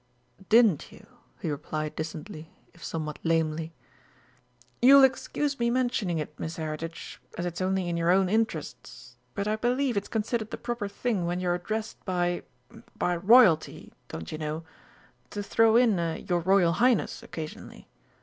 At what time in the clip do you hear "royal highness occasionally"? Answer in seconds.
16.39-17.87